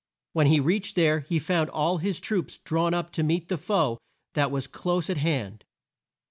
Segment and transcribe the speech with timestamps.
[0.33, 3.99] When he reached there he found all his troops drawn up to meet the foe
[4.33, 5.63] that was close at hand.